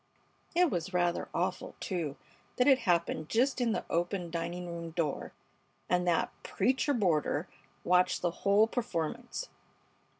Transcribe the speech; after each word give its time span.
It 0.55 0.71
was 0.71 0.95
rather 0.95 1.29
awful, 1.31 1.75
too, 1.79 2.17
that 2.55 2.67
it 2.67 2.79
happened 2.89 3.29
just 3.29 3.61
in 3.61 3.71
the 3.71 3.85
open 3.87 4.31
dining 4.31 4.65
room 4.65 4.89
door, 4.89 5.31
and 5.87 6.07
that 6.07 6.31
"preacher 6.41 6.95
boarder" 6.95 7.47
watched 7.83 8.23
the 8.23 8.31
whole 8.31 8.65
performance. 8.65 9.49